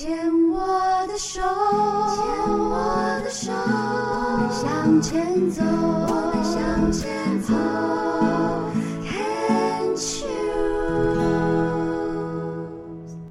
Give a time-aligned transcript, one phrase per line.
[0.00, 0.08] 牵
[0.48, 0.58] 我
[1.08, 2.24] 的手，牵
[2.58, 7.52] 我的手，我们向前走，我们向前走。
[9.04, 10.32] Can't you？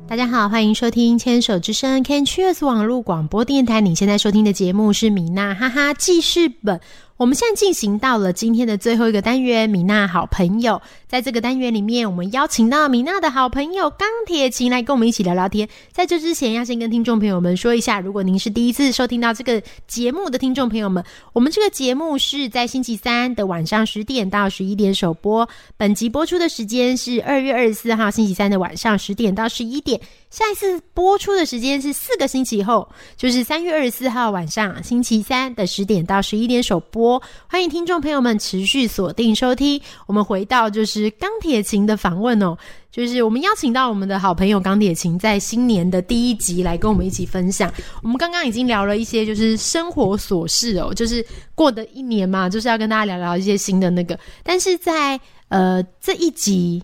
[0.07, 3.81] 大家好，欢迎收听《牵手之声》Can Cheers 网络广播电台。
[3.81, 6.79] 你现在收听的节目是米娜哈哈记事本。
[7.19, 10.81] 我们现在进行到了今天的最后一个单元，米娜好朋友。
[11.05, 15.67] 在这个单元里面，我们邀请到米娜的好朋友钢铁琴来跟我们一起聊聊天。
[15.91, 21.03] 在这之前，要先跟听众朋友们说一下，如果您是第一次收听到这个节目的听众朋友们，
[21.33, 25.49] 我们这个节目是在星期三的晚上十点到十一点首播。
[25.75, 29.99] 本集播出的时间是二月二十四号星期三的晚上十点到十一点。
[30.29, 32.87] 下一次播出的时间是四个星期后，
[33.17, 37.19] 就是三月二十四号晚上星期三的十点到十一点首播。
[37.47, 39.81] 欢迎听众朋友们持续锁定收听。
[40.05, 42.55] 我们回到就是钢铁琴的访问哦，
[42.91, 47.73] 就是我们邀请到我们的好朋友钢铁琴，在新年的第一集来跟我们一起分享。
[48.03, 54.17] 我们刚刚已经聊了一些就是生活琐事哦，就是过的一年嘛，就是要跟大家聊聊一些新的那个。
[54.43, 56.83] 但是在呃这一集，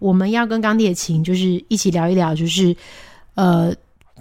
[0.00, 2.74] 我们要跟钢铁琴就是一起聊一聊，就是
[3.36, 3.72] 呃。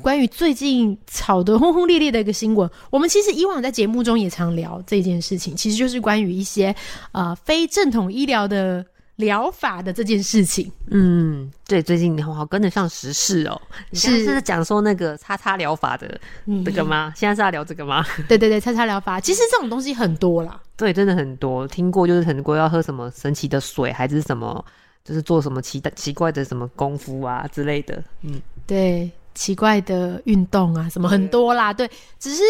[0.02, 6.74] 关于最近炒得轰轰烈烈的一个新闻，我们其实以往在节目中也常聊这件事情，其实就是关于一些
[7.12, 8.86] 呃非正统医疗的
[9.18, 10.72] 疗法的这件事情。
[10.90, 13.62] 嗯，对，最近你好好跟得上时事哦。
[13.92, 16.18] 是是讲说那个叉叉疗法的
[16.64, 17.12] 这个吗？
[17.14, 18.06] 现在是要聊这个吗？
[18.30, 20.62] 对对对，叉叉疗法， 其实这种东西很多啦。
[20.78, 24.64] 对，真的很多听过，就是很多要喝什么神奇的水，还是什么，
[25.10, 28.04] 就是做什么奇奇怪的什么功夫啊之类的。
[28.22, 31.74] 嗯，对，奇怪的运动啊，什么很多啦。
[31.74, 32.44] 对，只是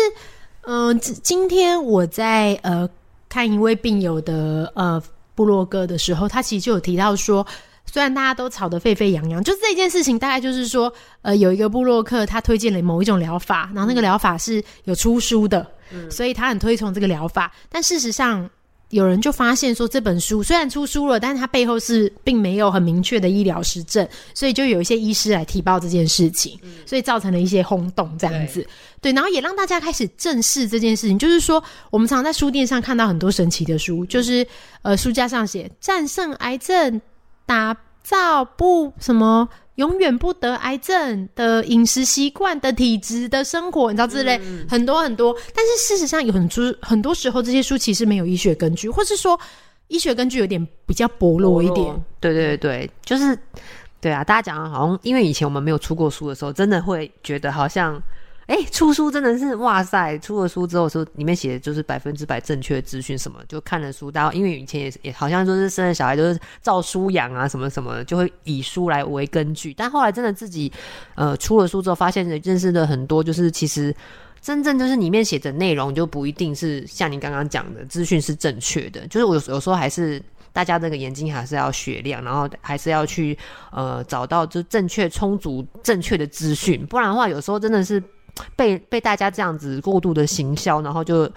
[0.64, 2.88] 嗯、今今天我在呃
[3.30, 5.02] 看一位病友的呃
[5.34, 7.48] 部落格的时候，他其实就有提到说。
[7.92, 10.94] 虽然大家都吵得沸沸扬扬，就是这件事情，大概就是说，
[11.24, 15.66] 呃，有一个部落客他推荐了某一种疗法，然后那个疗法是有出书的，
[16.08, 17.52] 所以他很推崇这个疗法。
[17.68, 18.48] 但事实上，
[18.90, 28.66] 有人就发现说，这本书虽然出书了，但是它背后是并没有很明确的医疗实证，所以就有一些医师来提报这件事情，所以造成了一些轰动这样子。
[29.00, 34.46] 对，然后也让大家开始正视这件事情，就是说，我们常在书店上看到很多神奇的书，就是
[34.82, 37.00] 呃，书架上写战胜癌症、
[37.46, 39.48] 打造不什么。
[39.80, 49.40] 永远不得癌症的饮食习惯的体质的生活，你知道之类、很多很多，但是事实上有很多很多时候这些书其实没有医学根据，或是说
[49.88, 52.04] 医学根据有点比较薄弱一点。
[52.20, 53.38] 对对对对，就是
[54.02, 58.02] 对啊，大家讲的好像因为以前我们没有出过书的时候，真的会觉得好像。
[58.50, 60.18] 哎，出书真的是哇塞！
[60.18, 69.72] 出了书之后，说里面写的就是百分之百正确的资讯，什么就看了书，然后因为以前也也好像说是生了小孩就是照书养啊，什么什么，就会以书来为根据。
[69.76, 70.72] 但后来真的自己
[71.14, 73.96] 呃出了书之后，发现认识了很多，就是其实
[74.42, 80.20] 真正就是里面写的内容就不一定是像你刚刚讲的资讯是正确的，就是我有有时候还是。
[80.52, 83.38] 大家这个眼睛还是要雪亮，然后还是要去
[83.72, 88.04] 呃找到就正确、充足、正确的资讯，不然的话，有时候真的是
[88.56, 91.30] 被被大家这样子过度的行销，然后就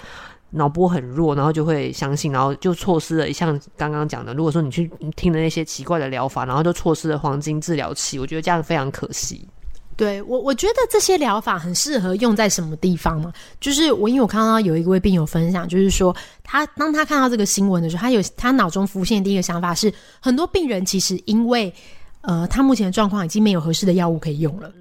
[0.50, 9.46] 脑波很弱，然后就会相信，然后就错失了像刚刚讲的，如果说你去听了那些奇怪的疗法，然后就错失了黄金治疗期，我觉得这样非常可惜。
[9.94, 13.30] 对我，我觉得这些疗法很适合用在什么地方嘛？
[13.60, 21.72] 就是我，因为我看到有一位病友分享，就是说他当他看到这个新闻的时候，他有他脑中浮现的第一个想法是，很多病人其实因为
[22.22, 24.72] 呃他目前的状况已经没有合适的药物可以用了。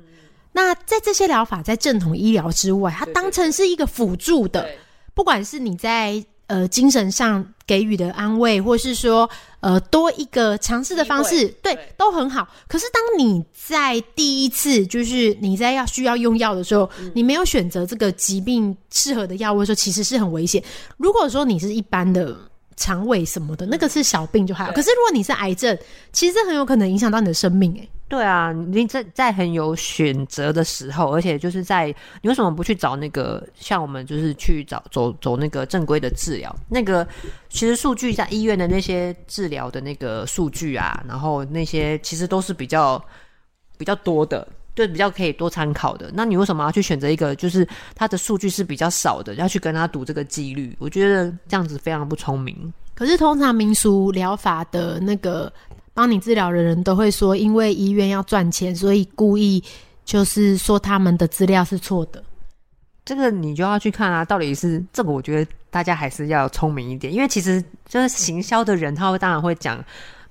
[0.52, 4.68] 那在这些疗法在正统医疗之外，它当成是一个辅助的，
[5.14, 9.30] 不管是你在呃精神上给予的安慰，或是说
[9.60, 12.48] 呃多一个尝试的方式，对，都很好。
[12.68, 20.64] 可是当你在第一次就是你在要需要用药的时候，你没有选择这个疾病适合的药物的时候，其实是很危险。
[20.98, 22.38] 如果说你是一般的。
[22.78, 24.72] 肠胃什么的，那个是小病就还好。
[24.72, 25.78] 可是如果你是癌症，
[26.14, 27.90] 其实很有可能影响到你的生命、欸。
[28.12, 31.88] 对啊，你在在很有选择的时候，而且就是在
[32.22, 36.54] 你为什么不去找那个像我们就是去找走走那个正规的治疗？
[36.68, 37.08] 那个
[37.48, 43.02] 其实数据在医院的那些治疗的那个数据啊，然后那些其实都是比较
[43.78, 46.12] 比较多的，就比较可以多参考的。
[46.14, 47.66] 那你为什么要去选择一个就是
[47.96, 50.76] 它的数据是比较少的，要去跟他赌这个几率？
[50.80, 52.74] 我觉得这样子非常不聪明。
[52.94, 55.52] 可是通常民俗疗法的那个
[55.94, 59.64] 帮你治疗的人都会说，因为医院要赚钱，所以故意
[60.06, 62.24] 就是说他们的资料是错的。
[63.04, 69.84] 这个你就要去看啊，到底是这个，我觉得大家还是要聪明一点，因为其实就是行销的人，他会当然会讲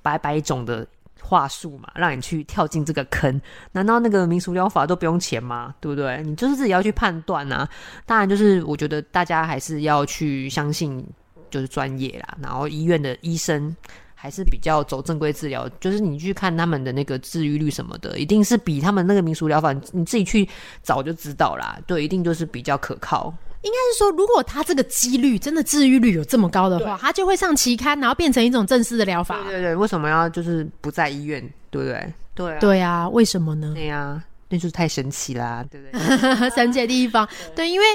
[0.03, 0.87] 百百种的
[1.21, 3.41] 话术嘛，让你去跳进这个坑。
[3.73, 5.75] 难道那个民俗疗法都不用钱吗？
[5.81, 6.23] 对不对？
[6.23, 7.69] 你就是自己要去判断啊。
[8.07, 11.05] 当然，就是我觉得大家还是要去相信，
[11.51, 12.39] 就是专业啦。
[12.41, 13.77] 然后医院的医生
[14.23, 20.47] 还是比较走正规治疗，就是你去看他们的那个治愈率什么的，一定是比他们那个民俗疗法，你自己去
[20.83, 21.79] 找就知道啦。
[21.87, 23.35] 对，一定就是比较可靠。
[23.63, 29.43] 应该是说，如果他这个几率真的治愈率有这么高的话，他就会上期刊，然后变成一种正式的疗法。
[29.45, 32.13] 对对对，为什么要就是不在医院，对不对？
[32.35, 33.73] 对啊，对啊，为什么呢？
[33.75, 36.51] 对呀，那就是太神奇啦，对不对？
[36.51, 37.27] 神奇的地方，
[37.57, 37.87] 对，因为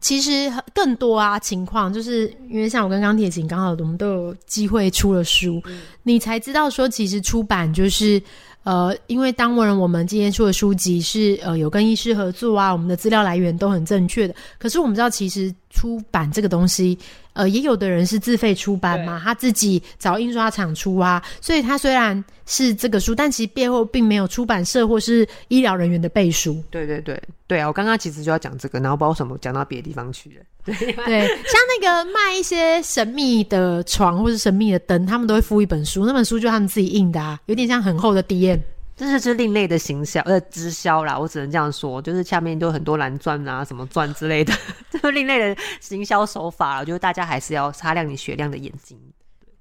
[0.00, 5.62] 其实更多啊情况，就是因为像我跟钢铁琴刚好我们都有机会出了书，
[6.02, 8.22] 你才知道说，其实出版就是。
[8.62, 14.34] 呃，因为当然我们今天出的书籍是呃有跟医师合作啊，我们的资料来源都很正确的。
[14.58, 16.96] 可是我们知道，其实出版这个东西，
[17.40, 21.22] 呃，也有的人是自费出版嘛，他自己找印刷厂出啊。
[21.40, 26.62] 所以他虽然是这个书，但其实背后并没有出版社或是医疗人员的背书。
[26.70, 27.66] 对对对对啊！
[27.66, 30.36] 我刚刚其实就要讲这个，然后不知道什么讲到别的地方去了。
[30.62, 38.62] 对对，像那个卖一些神秘的床或是神秘的灯，他们都会附一本书，那本书就他们自己印的啊，有点像很厚的 D N。
[39.00, 44.52] 这是是另类的行销呃直销啦，我只能这样说，就是下面都很多蓝钻啊什么钻之类的，
[44.90, 46.80] 这是另类的行销手法了。
[46.80, 49.00] 我觉得大家还是要擦亮你雪亮的眼睛。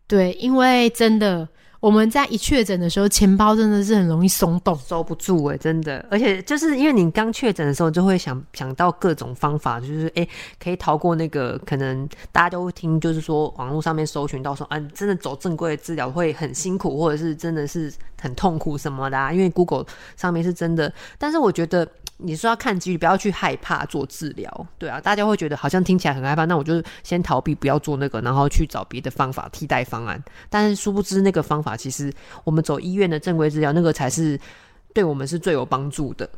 [0.08, 1.48] 对，因为真的。
[1.80, 6.06] 我们在一确诊的时候，钱包真的是很容易松动，收不住哎，真的。
[6.12, 10.28] 而且就是因为你刚确诊的时候，就会想想到各种方法，就是哎，
[10.62, 17.92] 可以逃过那个可能大家都会听，就是说网络上面搜寻到说，啊，真的走正规的治疗会很辛苦，或者是真的是
[18.22, 19.18] 很痛苦什么的。
[19.18, 19.32] 啊。
[19.32, 19.86] 因为 Google
[20.18, 21.88] 上面是真的，但是我觉得
[22.22, 24.68] 你说要看机遇，不要去害怕做治疗。
[24.78, 30.22] 对啊，大家会觉得好像听起来很害怕，那我就先逃避，不要做那个，然后去找别的方法替代方案。
[30.50, 31.78] 但是殊不知那个方法。
[31.78, 32.14] 其实，
[32.44, 34.38] 我们走医院的正规治疗，那个才是
[34.94, 36.30] 对我们是最有帮助的。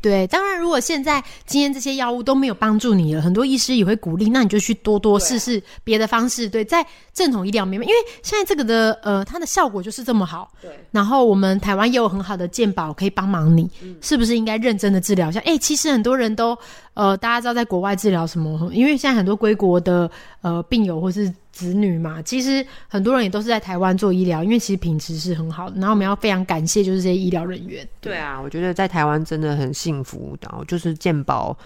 [0.00, 6.48] 对，当然，如果现在今天这些药物都没有帮助你了，很多医师也会鼓励，那你就去多多试试别的方式。
[6.48, 10.52] 对，在正统医疗里面，因为现在这个的呃，它的效果就是这么好。
[10.62, 10.70] 对。
[10.92, 13.68] 然后我们台湾也有很好的健保可以帮忙你，
[14.00, 15.40] 是不是应该认真的治疗一下？
[15.40, 16.56] 哎，其实很多人都
[16.94, 18.70] 呃，大家知道在国外治疗什么？
[18.72, 20.10] 因为现在很多归国的
[20.42, 21.32] 呃病友或是。
[21.58, 25.74] 子女嘛，其实很多人也都是在台湾做医疗，因为其实品质是很好的。
[25.74, 27.86] 然后我们要非常感谢，就是这些医疗人员。
[28.00, 30.38] 对啊，我觉得在台湾真的很幸福。
[30.40, 31.56] 然后就是健保，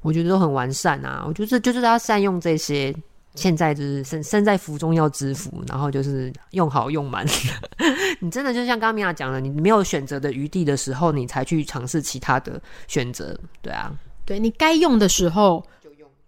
[0.00, 1.22] 我觉得都很完善啊。
[1.26, 2.94] 我觉得就是要善用这些，
[3.34, 7.26] 现在就是身身在福中要知福，然后就是用好用满。
[8.20, 12.58] 你真的就像刚刚米娅讲的，你没有选择的余地的时候，你才去尝试其他的
[12.88, 13.38] 选择。
[13.60, 13.92] 对啊，
[14.24, 15.62] 对你该用的时候。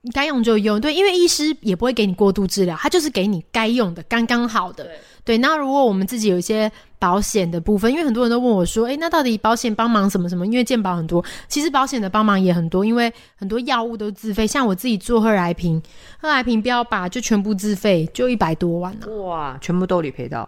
[0.07, 4.87] 你该用就用，对，因为医师也不会给你过度治疗，他就是给你该用的，刚刚好的。
[5.25, 10.47] 对，那如果我们自己有一些保险的部分，因为很多人都问我说，诶，那到底保险帮忙什么什么？
[10.47, 15.83] 因为健保很多，其实保险的帮忙也很多，因为很多药物都自费，像我自己做赫来平，
[16.21, 19.07] 赫来平标靶就全部自费，就一百多万呢。
[19.23, 20.47] 哇，全部都理赔到，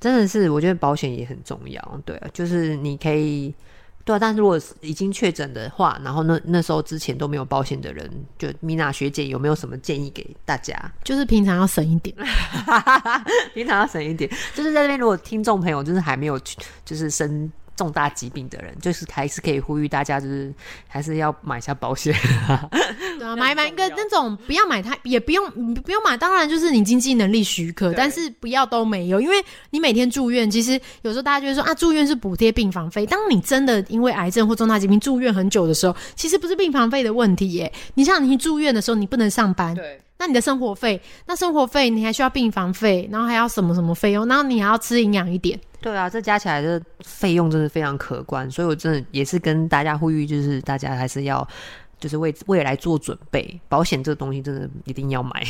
[0.00, 2.00] 真的是，我觉得保险也很重要。
[2.06, 3.54] 对啊，就是你可以。
[4.04, 10.74] 对啊，但是如果已经确诊的话，然后那那时候之前都没有保险的人，就米娜学姐有没有什么建议给大家？
[11.04, 12.16] 就是平常要省一点，
[13.54, 14.30] 平常要省一点。
[14.54, 16.38] 就是在这边，如果听众朋友就是还没有
[16.84, 17.50] 就是生。
[17.74, 20.52] 重大疾病的人，就是还是可以呼吁大家，就是
[20.86, 22.14] 还是要买下保险。
[23.22, 26.16] 对啊，买买一个那种，不要买太，也不用不用买。
[26.16, 29.36] 当然，就是你经济能力许可，但是不要都没有，因为
[29.70, 33.06] 你每天住院，其实有时候大家就会说啊，住院是补贴病房费。
[33.06, 37.72] 当你真的因为癌症或重大疾病住院很久的时候，其实不是病房费的问题耶。
[37.94, 45.56] 你像你住院的时候，你不能上班，对，那你的生活费，那生活费你还需要病房费，然后还要什么什么费用，然后你还要吃营养一点。
[45.80, 51.46] 对啊，这加起来的费用真的非常可观，所以我真的也是跟大家呼吁，就是大家还是要
[52.02, 55.46] 就是为未来做准备，保险这个东西真的一定要买。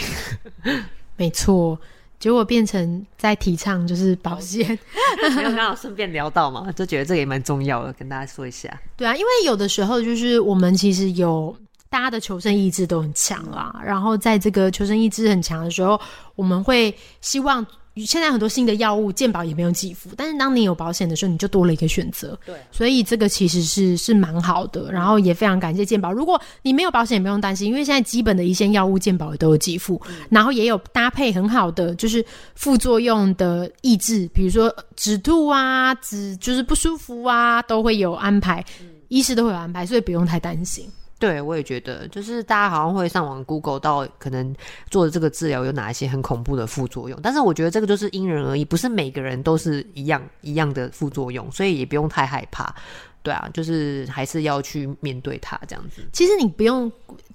[1.17, 1.79] 没错，
[2.21, 4.79] 结果变成在提倡就是保险，
[5.35, 8.69] 没有刚好顺便聊到嘛，就觉得这个也蛮重要的，跟大家说一下。
[8.97, 11.57] 对啊，因为有的时候就是我们其实有
[11.89, 15.99] 大家的求生意志都很强啦，然后在这个求生意志很强的时候，
[16.35, 17.67] 我们会希望。
[17.97, 22.39] 现在很多新的药物健保也没有给付，但是当你有保险的时候，你就多了一个选择。
[22.47, 26.11] 对，所以这个其实是是蛮好的，然后也非常感谢健保。
[26.11, 38.65] 如果你没有保险，也不用担心，因为现在基本的一线药物健保也都有给付，然后也有搭配很好的就是副作用的抑制，比如说止吐啊、止就是不舒服啊，都会有安排，
[39.09, 40.91] 医师都会有安排，所以不用太担心。
[41.23, 44.53] 对，我也觉得，就是大家好像会上网 Google 到可能
[44.91, 52.75] 做的这个治疗有哪一些很恐怖的副作用，但是我觉得这个就是因人而异，不是每个人都是一样一样的副作用，所以也不用太害怕。
[53.23, 56.03] 对啊，就是还是要去面对它这样子。
[56.13, 56.91] 其实你不用，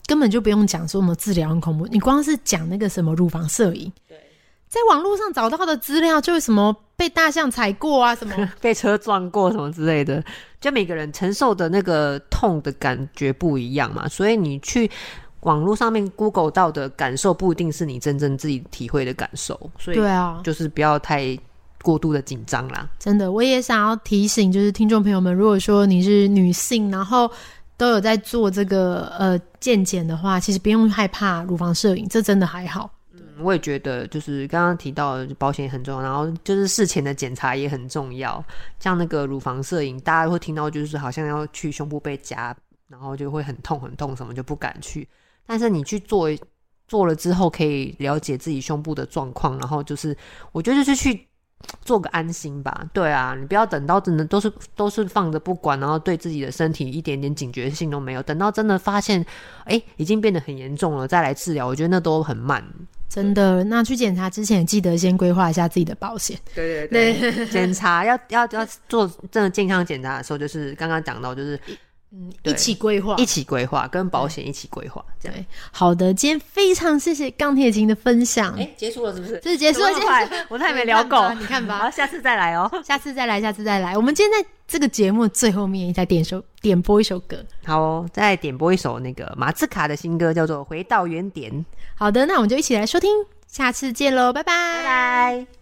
[0.05, 4.17] 根本就不用讲说什么治疗很恐怖，你光是讲那个什么乳房摄影，对，
[4.67, 10.21] 在网络上找到的资料就是什么被大象踩过啊，什么 被车撞过什么之类的，
[10.59, 14.89] 就每个人承受的那个痛的感觉不一样嘛，所以你去
[15.41, 21.37] 网络上面 Google 到的感受不一定是你真正自己体会的感受，所以对啊，就是不要太
[21.83, 22.89] 过度的紧张啦。
[22.97, 27.31] 真的，我也想要提醒，就是听众朋友们，如果说你是女性，然后
[27.77, 32.89] 都有在做这个呃健检的话，其实不用害怕乳房摄影，这真的还好。
[33.39, 38.43] 我也觉得，就是刚刚提到的保险很重要，然后就是事前的检查也很重要。
[38.79, 42.55] 像那个乳房摄影，大家会听到就是好像要去胸部被夹，
[42.87, 45.07] 然后就会很痛很痛，什么就不敢去。
[45.45, 46.29] 但是你去做
[46.87, 50.15] 做了之后，可以了解自己胸部的状况，然后就是
[50.51, 51.27] 我觉得就是去
[51.81, 52.87] 做个安心吧。
[52.93, 59.25] 对啊，你不要等到真的都是都是放着不管，然后对自己的身体一点点警觉性都没有，等到真的发现
[59.65, 62.63] 哎已经变得很严重了再来治疗，我觉得那都很慢。
[63.09, 66.37] 真的，那去检查之前记得先规划一下自己的保险。
[66.53, 71.59] 对 对对，检查要要要做真的健康检查的时候，就是刚刚讲到，就是
[72.19, 75.37] 嗯，一起规划，一起规划，跟保险一起规划，这样。
[75.37, 75.45] 对。
[75.71, 78.55] 好的，今天非常谢谢钢铁琴的分享。
[78.55, 79.39] 哎，结束了是不是？
[79.43, 79.89] 这是结束了，
[80.49, 82.67] 我太没聊够，你看吧，好，下次再来哦。
[82.83, 83.95] 下次再来，下次再来。
[83.95, 87.37] 我们今天在这个节目最后面再点首点播一首歌。
[87.63, 91.51] 好哦，再点播一首那个马自卡的新歌，叫做《回到原点》。
[91.95, 93.11] 好的，那我们就一起来收听，
[93.47, 95.56] 下次见喽，拜拜，拜拜。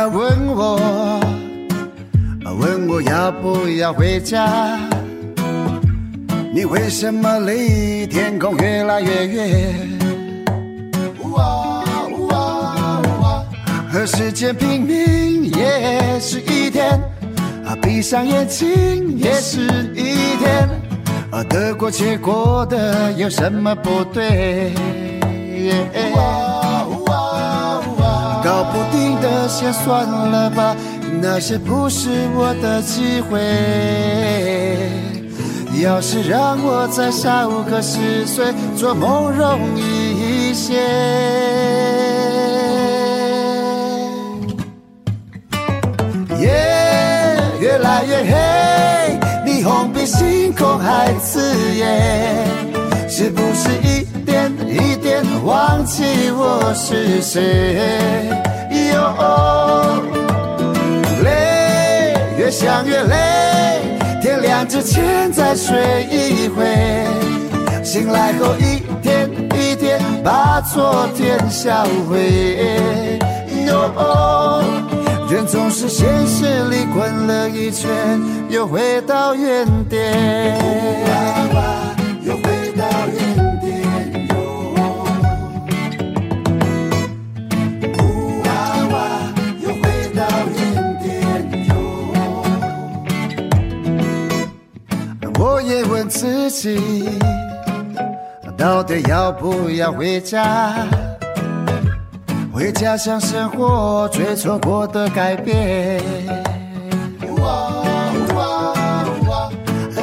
[0.00, 1.20] 老人家问我，
[2.58, 4.78] 问我要不要回家？
[6.54, 9.74] 你为什么离天空越来越远？
[13.92, 16.98] 和时间拼命也是一天，
[17.66, 20.66] 啊，闭上眼睛也是一天，
[21.30, 24.72] 啊，得过且过的有什么不对？
[28.60, 30.76] 搞不定的先算了吧，
[31.22, 33.40] 那些不是我的机会。
[35.82, 40.74] 要是让我再少个十岁，做梦容易一些。
[46.38, 46.50] 夜
[47.60, 51.40] 越来越黑，霓虹比星空还刺
[51.76, 52.46] 眼，
[53.08, 58.49] 是不是一点一点忘记我是谁？
[59.18, 60.02] 哟，
[61.24, 63.82] 累，越想越累，
[64.22, 66.64] 天亮之前再睡一回，
[67.82, 73.18] 醒来后一天一天把昨天销毁。
[73.66, 74.64] 哟。
[75.30, 77.88] 人总是现实里滚了一圈，
[78.48, 80.58] 又回到原点。
[96.20, 97.18] 自己，
[98.54, 100.74] 到底要不要回家？
[102.52, 105.98] 回家乡生活，追错过的改变。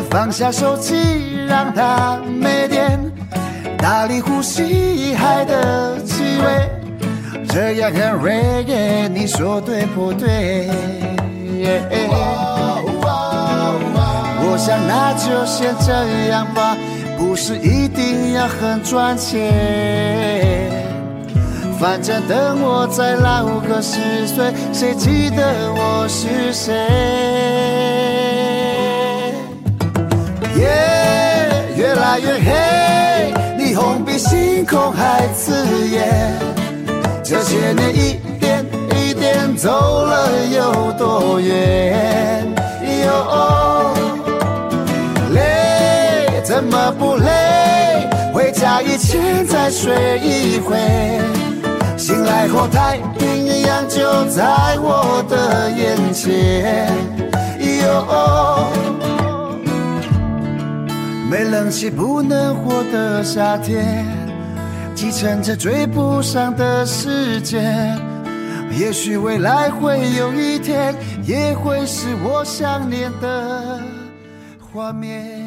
[0.10, 0.96] 放下手机，
[1.48, 3.00] 让它没电，
[3.78, 10.68] 大力呼吸海的气味，这样很 real，你说对不对？
[14.58, 16.76] 我想那就先这样吧，
[17.16, 19.54] 不是一定要很赚钱。
[21.80, 26.74] 反正等我再老个十岁，谁记得我是谁？
[30.56, 30.66] 夜
[31.76, 36.34] 越来越黑，霓虹比星空还刺眼。
[37.24, 39.70] 这些年一点一点走
[40.04, 42.44] 了有多远？
[43.06, 43.94] 哟，
[46.58, 48.10] 怎么不累？
[48.34, 50.76] 回家以前再睡一回。
[51.96, 56.92] 醒来后，太平洋就在我的眼前。
[57.84, 58.66] 哟，
[61.30, 64.04] 没冷气不能活的夏天，
[64.96, 67.96] 继承着追不上的时间。
[68.76, 73.80] 也许未来会有一天，也会是我想念的
[74.74, 75.47] 画面。